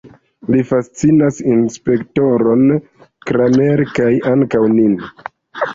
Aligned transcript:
Li 0.53 0.61
fascinas 0.69 1.37
inspektoron 1.57 2.65
Kramer, 3.29 3.87
kaj 4.01 4.13
ankaŭ 4.35 4.65
nin. 4.79 5.03